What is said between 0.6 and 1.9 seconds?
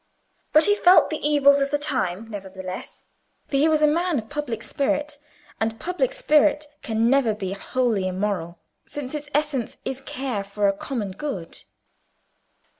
he felt the evils of the